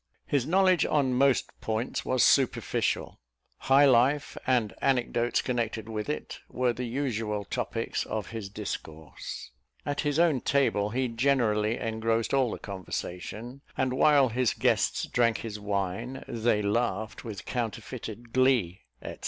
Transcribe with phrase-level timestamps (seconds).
[0.25, 3.19] His knowledge on most points was superficial
[3.59, 9.51] high life, and anecdotes connected with it, were the usual topics of his discourse;
[9.85, 15.37] at his own table he generally engrossed all the conversation: and while his guests drank
[15.41, 19.17] his wine, "they laughed with counterfeited glee," &c.